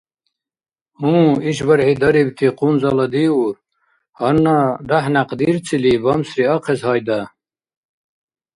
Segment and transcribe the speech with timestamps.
[0.99, 1.19] Гьу,
[1.49, 3.55] ишбархӀи дарибти къунзъала диур.
[4.17, 7.19] Гьанна дяхӀ-някъ дирцили бамсри ахъес, гьайда!